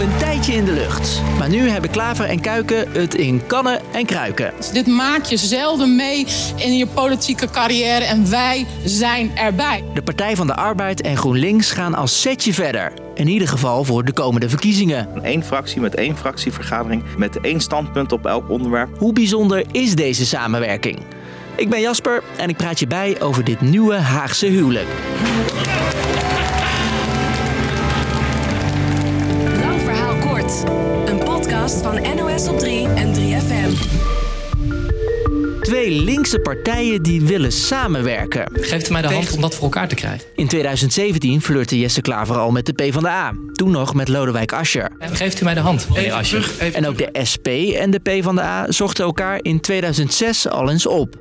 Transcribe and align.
al 0.00 0.06
een 0.06 0.18
tijdje 0.18 0.52
in 0.52 0.64
de 0.64 0.72
lucht. 0.72 1.22
Maar 1.38 1.48
nu 1.48 1.68
hebben 1.68 1.90
Klaver 1.90 2.24
en 2.24 2.40
Kuiken 2.40 2.92
het 2.92 3.14
in 3.14 3.46
kannen 3.46 3.80
en 3.92 4.06
kruiken. 4.06 4.52
Dit 4.72 4.86
maak 4.86 5.24
je 5.24 5.36
zelden 5.36 5.96
mee 5.96 6.26
in 6.56 6.76
je 6.76 6.86
politieke 6.86 7.50
carrière 7.50 8.04
en 8.04 8.30
wij 8.30 8.66
zijn 8.84 9.36
erbij. 9.36 9.84
De 9.94 10.02
Partij 10.02 10.36
van 10.36 10.46
de 10.46 10.54
Arbeid 10.54 11.00
en 11.00 11.16
GroenLinks 11.16 11.72
gaan 11.72 11.94
als 11.94 12.20
setje 12.20 12.54
verder. 12.54 12.92
In 13.14 13.28
ieder 13.28 13.48
geval 13.48 13.84
voor 13.84 14.04
de 14.04 14.12
komende 14.12 14.48
verkiezingen. 14.48 15.08
Eén 15.22 15.44
fractie 15.44 15.80
met 15.80 15.94
één 15.94 16.16
fractievergadering 16.16 17.02
met 17.16 17.40
één 17.40 17.60
standpunt 17.60 18.12
op 18.12 18.26
elk 18.26 18.50
onderwerp. 18.50 18.98
Hoe 18.98 19.12
bijzonder 19.12 19.64
is 19.70 19.94
deze 19.94 20.26
samenwerking? 20.26 20.98
Ik 21.56 21.70
ben 21.70 21.80
Jasper 21.80 22.22
en 22.36 22.48
ik 22.48 22.56
praat 22.56 22.78
je 22.78 22.86
bij 22.86 23.20
over 23.20 23.44
dit 23.44 23.60
nieuwe 23.60 23.94
Haagse 23.94 24.46
huwelijk. 24.46 24.88
Een 31.04 31.18
podcast 31.18 31.82
van 31.82 32.00
NOS 32.16 32.48
op 32.48 32.58
3 32.58 32.88
en 32.88 33.14
3FM. 33.14 33.72
Twee 35.60 35.90
linkse 35.90 36.40
partijen 36.40 37.02
die 37.02 37.22
willen 37.22 37.52
samenwerken. 37.52 38.50
Geeft 38.52 38.88
u 38.88 38.92
mij 38.92 39.02
de 39.02 39.08
hand 39.08 39.32
om 39.32 39.40
dat 39.40 39.54
voor 39.54 39.64
elkaar 39.64 39.88
te 39.88 39.94
krijgen? 39.94 40.28
In 40.34 40.46
2017 40.46 41.40
flirte 41.40 41.78
Jesse 41.78 42.00
Klaver 42.00 42.36
al 42.36 42.50
met 42.50 42.66
de 42.66 42.72
PvdA. 42.72 43.32
Toen 43.52 43.70
nog 43.70 43.94
met 43.94 44.08
Lodewijk 44.08 44.52
Asscher. 44.52 44.90
Geeft 44.98 45.40
u 45.40 45.44
mij 45.44 45.54
de 45.54 45.60
hand, 45.60 45.88
meneer 45.94 46.12
Asje? 46.12 46.42
En 46.72 46.86
ook 46.86 46.98
de 46.98 47.10
SP 47.32 47.46
en 47.74 47.90
de 47.90 47.98
PvdA 47.98 48.72
zochten 48.72 49.04
elkaar 49.04 49.38
in 49.42 49.60
2006 49.60 50.48
al 50.48 50.70
eens 50.70 50.86
op. 50.86 51.16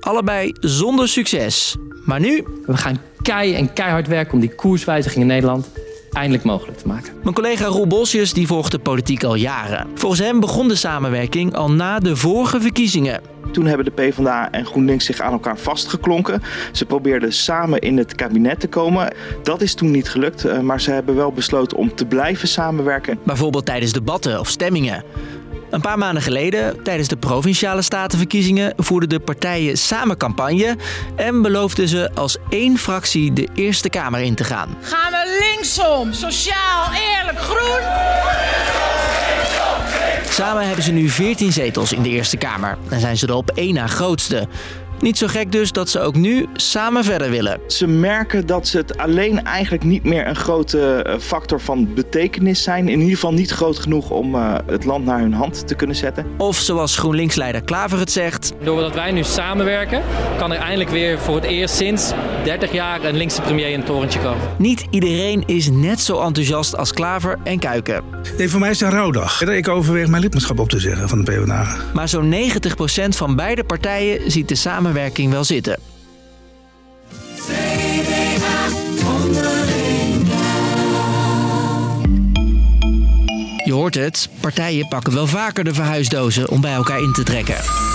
Allebei 0.00 0.52
zonder 0.60 1.08
succes. 1.08 1.76
Maar 2.04 2.20
nu, 2.20 2.44
We 2.66 2.76
gaan 2.76 3.00
kei 3.22 3.54
en 3.54 3.72
keihard 3.72 4.06
werken 4.06 4.32
om 4.34 4.40
die 4.40 4.54
koerswijziging 4.54 5.20
in 5.20 5.26
Nederland 5.26 5.68
eindelijk 6.12 6.44
mogelijk 6.44 6.78
te 6.78 6.86
maken. 6.86 7.12
mijn 7.22 7.34
collega 7.34 7.66
Roel 7.66 7.86
Bosjes 7.86 8.32
die 8.32 8.46
volgt 8.46 8.70
de 8.70 8.78
politiek 8.78 9.24
al 9.24 9.34
jaren. 9.34 9.86
Volgens 9.94 10.20
hem 10.20 10.40
begon 10.40 10.68
de 10.68 10.74
samenwerking 10.74 11.54
al 11.54 11.70
na 11.70 11.98
de 11.98 12.16
vorige 12.16 12.60
verkiezingen. 12.60 13.20
Toen 13.52 13.66
hebben 13.66 13.84
de 13.84 13.90
PvdA 13.90 14.50
en 14.50 14.66
GroenLinks 14.66 15.04
zich 15.04 15.20
aan 15.20 15.32
elkaar 15.32 15.58
vastgeklonken. 15.58 16.42
Ze 16.72 16.84
probeerden 16.84 17.32
samen 17.32 17.80
in 17.80 17.96
het 17.96 18.14
kabinet 18.14 18.60
te 18.60 18.68
komen. 18.68 19.14
Dat 19.42 19.60
is 19.60 19.74
toen 19.74 19.90
niet 19.90 20.08
gelukt, 20.08 20.44
eh, 20.44 20.60
maar 20.60 20.80
ze 20.80 20.90
hebben 20.90 21.14
wel 21.14 21.32
besloten 21.32 21.76
om 21.76 21.94
te 21.94 22.06
blijven 22.06 22.48
samenwerken. 22.48 23.18
Bijvoorbeeld 23.24 23.66
tijdens 23.66 23.92
debatten 23.92 24.40
of 24.40 24.48
stemmingen. 24.48 25.04
Een 25.70 25.80
paar 25.80 25.98
maanden 25.98 26.22
geleden, 26.22 26.82
tijdens 26.82 27.08
de 27.08 27.16
provinciale 27.16 27.82
statenverkiezingen, 27.82 28.72
voerden 28.76 29.08
de 29.08 29.20
partijen 29.20 29.78
samen 29.78 30.16
campagne 30.16 30.76
en 31.16 31.42
beloofden 31.42 31.88
ze 31.88 32.10
als 32.14 32.36
één 32.48 32.78
fractie 32.78 33.32
de 33.32 33.48
Eerste 33.54 33.90
Kamer 33.90 34.20
in 34.20 34.34
te 34.34 34.44
gaan. 34.44 34.76
Gaan 34.80 35.10
we 35.10 35.50
linksom, 35.50 36.12
sociaal, 36.12 36.84
eerlijk, 36.92 37.38
groen? 37.38 37.86
Samen 40.30 40.66
hebben 40.66 40.84
ze 40.84 40.92
nu 40.92 41.08
14 41.08 41.52
zetels 41.52 41.92
in 41.92 42.02
de 42.02 42.08
Eerste 42.08 42.36
Kamer 42.36 42.78
en 42.88 43.00
zijn 43.00 43.16
ze 43.16 43.26
de 43.26 43.34
op 43.34 43.50
één 43.50 43.74
na 43.74 43.86
grootste. 43.86 44.48
Niet 45.00 45.18
zo 45.18 45.26
gek 45.26 45.52
dus 45.52 45.72
dat 45.72 45.88
ze 45.88 46.00
ook 46.00 46.14
nu 46.14 46.46
samen 46.52 47.04
verder 47.04 47.30
willen. 47.30 47.60
Ze 47.66 47.86
merken 47.86 48.46
dat 48.46 48.66
ze 48.66 48.76
het 48.76 48.98
alleen 48.98 49.44
eigenlijk 49.44 49.84
niet 49.84 50.04
meer 50.04 50.26
een 50.26 50.36
grote 50.36 51.02
eh, 51.02 51.18
factor 51.18 51.60
van 51.60 51.94
betekenis 51.94 52.62
zijn. 52.62 52.88
In 52.88 52.98
ieder 52.98 53.14
geval 53.14 53.32
niet 53.32 53.50
groot 53.50 53.78
genoeg 53.78 54.10
om 54.10 54.34
eh, 54.34 54.54
het 54.66 54.84
land 54.84 55.04
naar 55.04 55.20
hun 55.20 55.32
hand 55.32 55.66
te 55.66 55.74
kunnen 55.74 55.96
zetten. 55.96 56.26
Of 56.36 56.56
zoals 56.56 56.96
GroenLinks-leider 56.96 57.62
Klaver 57.62 57.98
het 57.98 58.10
zegt, 58.10 58.52
Doordat 58.62 58.94
wij 58.94 59.12
nu 59.12 59.22
samenwerken, 59.22 60.02
kan 60.38 60.52
er 60.52 60.58
eindelijk 60.58 60.90
weer 60.90 61.18
voor 61.18 61.34
het 61.34 61.44
eerst 61.44 61.74
sinds 61.74 62.12
30 62.44 62.72
jaar 62.72 63.04
een 63.04 63.16
linkse 63.16 63.40
premier 63.42 63.68
in 63.68 63.78
het 63.78 63.86
torentje 63.86 64.20
komen. 64.20 64.42
niet 64.56 64.86
iedereen 64.90 65.42
is 65.46 65.70
net 65.70 66.00
zo 66.00 66.20
enthousiast 66.20 66.76
als 66.76 66.92
Klaver 66.92 67.38
en 67.44 67.58
Kuiken. 67.58 68.02
Nee, 68.38 68.48
voor 68.48 68.60
mij 68.60 68.70
is 68.70 68.80
het 68.80 68.88
een 68.88 68.94
rouwdag. 68.96 69.42
Ik 69.42 69.68
overweeg 69.68 70.06
mijn 70.06 70.22
lidmaatschap 70.22 70.58
op 70.58 70.68
te 70.68 70.78
zeggen 70.78 71.08
van 71.08 71.24
de 71.24 71.30
PvdA. 71.32 71.76
Maar 71.94 72.08
zo'n 72.08 72.34
90% 72.34 73.08
van 73.08 73.36
beide 73.36 73.64
partijen 73.64 74.30
ziet 74.30 74.48
de 74.48 74.54
wel 75.30 75.44
zitten. 75.44 75.78
Je 83.64 83.72
hoort 83.72 83.94
het, 83.94 84.28
partijen 84.40 84.88
pakken 84.88 85.14
wel 85.14 85.26
vaker 85.26 85.64
de 85.64 85.74
verhuisdozen 85.74 86.48
om 86.48 86.60
bij 86.60 86.74
elkaar 86.74 87.02
in 87.02 87.12
te 87.12 87.22
trekken. 87.22 87.87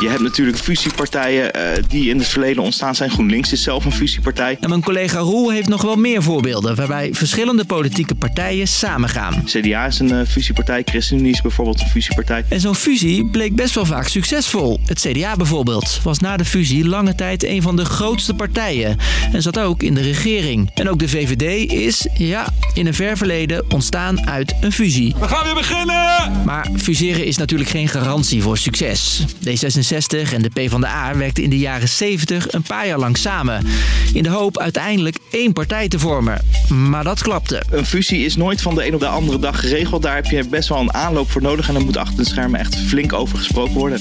Je 0.00 0.08
hebt 0.08 0.22
natuurlijk 0.22 0.58
fusiepartijen 0.58 1.52
eh, 1.52 1.82
die 1.88 2.08
in 2.08 2.18
het 2.18 2.28
verleden 2.28 2.62
ontstaan 2.62 2.94
zijn. 2.94 3.10
GroenLinks 3.10 3.52
is 3.52 3.62
zelf 3.62 3.84
een 3.84 3.92
fusiepartij. 3.92 4.56
En 4.60 4.68
mijn 4.68 4.82
collega 4.82 5.18
Roel 5.18 5.50
heeft 5.50 5.68
nog 5.68 5.82
wel 5.82 5.96
meer 5.96 6.22
voorbeelden 6.22 6.74
waarbij 6.74 7.14
verschillende 7.14 7.64
politieke 7.64 8.14
partijen 8.14 8.68
samengaan. 8.68 9.44
CDA 9.44 9.86
is 9.86 9.98
een 9.98 10.12
eh, 10.12 10.26
fusiepartij. 10.26 10.82
ChristenUnie 10.84 11.32
is 11.32 11.40
bijvoorbeeld 11.40 11.80
een 11.80 11.86
fusiepartij. 11.86 12.44
En 12.48 12.60
zo'n 12.60 12.74
fusie 12.74 13.26
bleek 13.26 13.54
best 13.54 13.74
wel 13.74 13.84
vaak 13.84 14.08
succesvol. 14.08 14.80
Het 14.84 15.00
CDA 15.00 15.36
bijvoorbeeld 15.36 16.00
was 16.02 16.18
na 16.18 16.36
de 16.36 16.44
fusie 16.44 16.88
lange 16.88 17.14
tijd 17.14 17.44
een 17.44 17.62
van 17.62 17.76
de 17.76 17.84
grootste 17.84 18.34
partijen 18.34 18.96
en 19.32 19.42
zat 19.42 19.58
ook 19.58 19.82
in 19.82 19.94
de 19.94 20.02
regering. 20.02 20.70
En 20.74 20.88
ook 20.88 20.98
de 20.98 21.08
VVD 21.08 21.72
is, 21.72 22.06
ja, 22.14 22.46
in 22.74 22.86
een 22.86 22.94
ver 22.94 23.16
verleden 23.16 23.70
ontstaan 23.70 24.28
uit 24.28 24.54
een 24.60 24.72
fusie. 24.72 25.14
We 25.20 25.28
gaan 25.28 25.44
weer 25.44 25.54
beginnen! 25.54 26.42
Maar 26.44 26.70
fuseren 26.76 27.24
is 27.24 27.36
natuurlijk 27.36 27.70
geen 27.70 27.88
garantie 27.88 28.42
voor 28.42 28.58
succes. 28.58 29.24
D66 29.48 29.87
en 29.90 30.42
de 30.42 30.48
PvdA 30.48 31.16
werkten 31.16 31.42
in 31.42 31.50
de 31.50 31.58
jaren 31.58 31.88
70 31.88 32.52
een 32.52 32.62
paar 32.62 32.86
jaar 32.86 32.98
lang 32.98 33.16
samen. 33.16 33.66
In 34.12 34.22
de 34.22 34.28
hoop 34.28 34.58
uiteindelijk 34.58 35.16
één 35.30 35.52
partij 35.52 35.88
te 35.88 35.98
vormen. 35.98 36.38
Maar 36.68 37.04
dat 37.04 37.22
klapte. 37.22 37.62
Een 37.70 37.86
fusie 37.86 38.24
is 38.24 38.36
nooit 38.36 38.62
van 38.62 38.74
de 38.74 38.86
een 38.86 38.94
op 38.94 39.00
de 39.00 39.06
andere 39.06 39.38
dag 39.38 39.60
geregeld. 39.60 40.02
Daar 40.02 40.14
heb 40.14 40.24
je 40.24 40.48
best 40.48 40.68
wel 40.68 40.78
een 40.78 40.94
aanloop 40.94 41.30
voor 41.30 41.42
nodig. 41.42 41.68
En 41.68 41.74
er 41.74 41.84
moet 41.84 41.96
achter 41.96 42.16
de 42.16 42.24
schermen 42.24 42.60
echt 42.60 42.76
flink 42.76 43.12
over 43.12 43.38
gesproken 43.38 43.74
worden. 43.74 44.00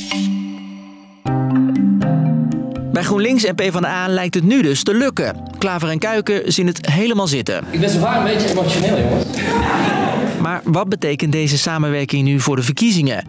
Bij 2.92 3.04
GroenLinks 3.04 3.44
en 3.44 3.56
PvdA 3.56 4.08
lijkt 4.08 4.36
het 4.36 4.44
nu 4.44 4.62
dus 4.62 4.84
te 4.84 4.94
lukken. 4.94 5.36
Klaver 5.58 5.90
en 5.90 6.00
Kuiken 6.00 6.54
zien 6.54 6.68
het 6.68 6.92
helemaal 6.92 7.28
zitten. 7.28 7.64
Ik 7.72 7.80
ben 7.80 7.90
zo 7.90 8.00
vaak 8.00 8.18
een 8.18 8.36
beetje 8.36 8.50
emotioneel, 8.50 9.00
jongens. 9.00 9.26
Maar 10.42 10.62
wat 10.64 10.90
betekent 10.90 11.32
deze 11.32 11.58
samenwerking 11.58 12.24
nu 12.24 12.40
voor 12.40 12.56
de 12.56 12.62
verkiezingen? 12.62 13.26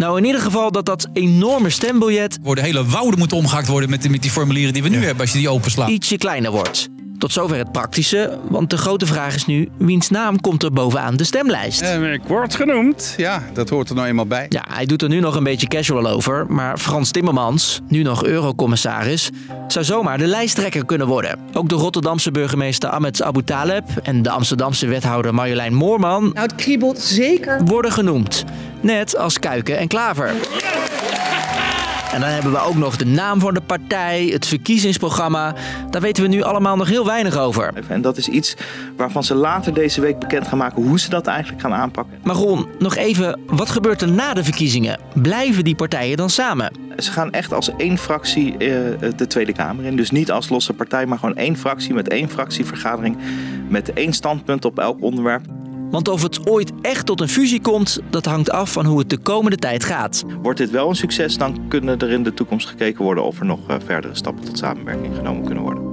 Nou, 0.00 0.18
in 0.18 0.24
ieder 0.24 0.40
geval 0.40 0.72
dat 0.72 0.86
dat 0.86 1.08
enorme 1.12 1.70
stembiljet 1.70 2.38
worden 2.42 2.64
hele 2.64 2.84
wouden 2.84 3.18
moeten 3.18 3.36
omgehakt 3.36 3.66
worden 3.66 3.90
met, 3.90 4.10
met 4.10 4.22
die 4.22 4.30
formulieren 4.30 4.72
die 4.72 4.82
we 4.82 4.88
nu 4.88 5.04
hebben 5.04 5.20
als 5.20 5.32
je 5.32 5.38
die 5.38 5.48
openslaat. 5.48 5.88
ietsje 5.88 6.16
kleiner 6.16 6.50
wordt. 6.50 6.88
Tot 7.20 7.32
zover 7.32 7.56
het 7.56 7.72
praktische, 7.72 8.38
want 8.48 8.70
de 8.70 8.76
grote 8.76 9.06
vraag 9.06 9.34
is 9.34 9.46
nu... 9.46 9.68
wiens 9.76 10.10
naam 10.10 10.40
komt 10.40 10.62
er 10.62 10.72
bovenaan 10.72 11.16
de 11.16 11.24
stemlijst? 11.24 11.80
Eh, 11.80 12.12
ik 12.12 12.20
word 12.26 12.54
genoemd. 12.54 13.14
Ja, 13.16 13.42
dat 13.52 13.68
hoort 13.68 13.88
er 13.88 13.94
nou 13.94 14.06
eenmaal 14.08 14.26
bij. 14.26 14.46
Ja, 14.48 14.64
hij 14.68 14.86
doet 14.86 15.02
er 15.02 15.08
nu 15.08 15.20
nog 15.20 15.34
een 15.34 15.44
beetje 15.44 15.66
casual 15.66 16.06
over, 16.06 16.46
maar 16.48 16.78
Frans 16.78 17.10
Timmermans, 17.10 17.80
nu 17.88 18.02
nog 18.02 18.24
eurocommissaris, 18.24 19.30
zou 19.68 19.84
zomaar 19.84 20.18
de 20.18 20.26
lijsttrekker 20.26 20.84
kunnen 20.84 21.06
worden. 21.06 21.38
Ook 21.52 21.68
de 21.68 21.74
Rotterdamse 21.74 22.30
burgemeester 22.30 22.88
Ahmed 22.88 23.22
Abu 23.22 23.42
Taleb 23.44 23.84
en 24.02 24.22
de 24.22 24.30
Amsterdamse 24.30 24.86
wethouder 24.86 25.34
Marjolein 25.34 25.74
Moorman 25.74 26.22
Nou, 26.22 26.46
het 26.46 26.54
kriebelt 26.54 26.98
zeker. 26.98 27.64
worden 27.64 27.92
genoemd. 27.92 28.44
Net 28.80 29.16
als 29.16 29.38
Kuiken 29.38 29.78
en 29.78 29.88
Klaver. 29.88 30.34
En 32.12 32.20
dan 32.20 32.28
hebben 32.28 32.52
we 32.52 32.60
ook 32.60 32.74
nog 32.74 32.96
de 32.96 33.06
naam 33.06 33.40
van 33.40 33.54
de 33.54 33.60
partij, 33.60 34.26
het 34.32 34.46
verkiezingsprogramma. 34.46 35.54
Daar 35.90 36.00
weten 36.00 36.22
we 36.22 36.28
nu 36.28 36.42
allemaal 36.42 36.76
nog 36.76 36.88
heel 36.88 37.06
weinig 37.06 37.38
over. 37.38 37.72
En 37.88 38.00
dat 38.00 38.16
is 38.16 38.28
iets 38.28 38.56
waarvan 38.96 39.24
ze 39.24 39.34
later 39.34 39.74
deze 39.74 40.00
week 40.00 40.18
bekend 40.18 40.48
gaan 40.48 40.58
maken 40.58 40.82
hoe 40.82 41.00
ze 41.00 41.10
dat 41.10 41.26
eigenlijk 41.26 41.60
gaan 41.60 41.72
aanpakken. 41.72 42.18
Maar 42.22 42.34
Ron, 42.34 42.66
nog 42.78 42.96
even, 42.96 43.40
wat 43.46 43.70
gebeurt 43.70 44.02
er 44.02 44.12
na 44.12 44.34
de 44.34 44.44
verkiezingen? 44.44 44.98
Blijven 45.14 45.64
die 45.64 45.74
partijen 45.74 46.16
dan 46.16 46.30
samen? 46.30 46.72
Ze 46.96 47.12
gaan 47.12 47.32
echt 47.32 47.52
als 47.52 47.76
één 47.76 47.98
fractie 47.98 48.52
eh, 48.52 48.58
de 49.16 49.26
Tweede 49.26 49.52
Kamer 49.52 49.84
in. 49.84 49.96
Dus 49.96 50.10
niet 50.10 50.30
als 50.30 50.48
losse 50.48 50.72
partij, 50.72 51.06
maar 51.06 51.18
gewoon 51.18 51.36
één 51.36 51.56
fractie 51.56 51.94
met 51.94 52.08
één 52.08 52.28
fractievergadering. 52.28 53.16
Met 53.68 53.92
één 53.92 54.12
standpunt 54.12 54.64
op 54.64 54.78
elk 54.78 55.02
onderwerp. 55.02 55.42
Want 55.90 56.08
of 56.08 56.22
het 56.22 56.46
ooit 56.46 56.72
echt 56.82 57.06
tot 57.06 57.20
een 57.20 57.28
fusie 57.28 57.60
komt, 57.60 58.00
dat 58.10 58.24
hangt 58.24 58.50
af 58.50 58.72
van 58.72 58.86
hoe 58.86 58.98
het 58.98 59.10
de 59.10 59.18
komende 59.18 59.56
tijd 59.56 59.84
gaat. 59.84 60.24
Wordt 60.42 60.58
dit 60.58 60.70
wel 60.70 60.88
een 60.88 60.96
succes, 60.96 61.36
dan 61.36 61.68
kunnen 61.68 61.98
er 61.98 62.10
in 62.10 62.22
de 62.22 62.34
toekomst 62.34 62.68
gekeken 62.68 63.04
worden 63.04 63.24
of 63.24 63.38
er 63.40 63.46
nog 63.46 63.60
eh, 63.68 63.76
verdere 63.84 64.14
stappen 64.14 64.44
tot 64.44 64.58
samenwerking 64.58 65.14
genomen 65.14 65.44
kunnen 65.44 65.62
worden. 65.62 65.88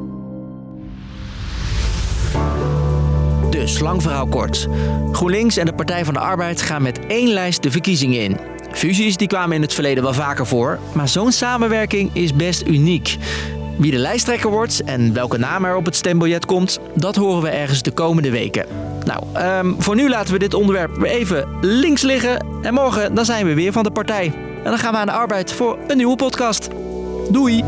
Dus, 3.50 3.80
lang 3.80 4.02
verhaal 4.02 4.28
kort. 4.28 4.68
GroenLinks 5.12 5.58
en 5.58 5.66
de 5.66 5.74
Partij 5.74 6.06
van 6.06 6.14
de 6.14 6.20
Arbeid 6.20 6.62
gaan 6.62 6.82
met 6.82 7.00
één 7.08 7.28
lijst 7.28 7.64
de 7.64 7.72
verkiezingen 7.72 8.24
in. 8.24 8.38
Fusies 8.72 9.18
die 9.18 9.28
kwamen 9.28 9.56
in 9.56 9.62
het 9.62 9.74
verleden 9.74 10.04
wel 10.04 10.14
vaker 10.14 10.46
voor, 10.46 10.80
maar 10.94 11.08
zo'n 11.08 11.32
samenwerking 11.32 12.10
is 12.14 12.34
best 12.34 12.68
uniek. 12.68 13.18
Wie 13.78 13.92
de 13.92 13.98
lijsttrekker 13.98 14.50
wordt 14.50 14.84
en 14.84 15.14
welke 15.14 15.38
naam 15.38 15.66
er 15.66 15.76
op 15.76 15.86
het 15.86 15.96
stembiljet 15.96 16.46
komt, 16.46 16.80
dat 16.96 17.16
horen 17.16 17.42
we 17.42 17.50
ergens 17.50 17.82
de 17.82 17.92
komende 17.92 18.30
weken. 18.30 18.87
Nou, 19.08 19.24
ehm, 19.34 19.74
voor 19.78 19.96
nu 19.96 20.10
laten 20.10 20.34
we 20.34 20.40
dit 20.40 20.54
onderwerp 20.54 21.04
even 21.04 21.48
links 21.62 22.02
liggen. 22.02 22.46
En 22.62 22.74
morgen 22.74 23.16
dan 23.16 23.26
zijn 23.26 23.46
we 23.46 23.54
weer 23.54 23.72
van 23.72 23.84
de 23.84 23.92
partij. 23.92 24.34
En 24.64 24.70
dan 24.70 24.78
gaan 24.78 24.92
we 24.92 24.98
aan 24.98 25.06
de 25.06 25.12
arbeid 25.12 25.54
voor 25.54 25.78
een 25.88 25.98
nieuwe 25.98 26.16
podcast. 26.16 26.70
Doei! 27.30 27.64